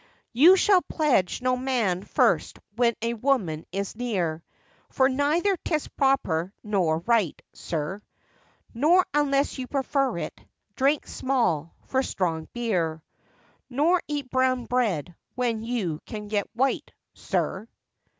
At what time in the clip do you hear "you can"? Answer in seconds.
15.61-16.27